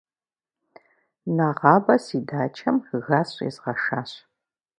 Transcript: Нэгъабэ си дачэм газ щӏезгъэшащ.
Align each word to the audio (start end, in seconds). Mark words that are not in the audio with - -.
Нэгъабэ 1.35 1.95
си 2.05 2.19
дачэм 2.27 2.75
газ 3.05 3.27
щӏезгъэшащ. 3.35 4.11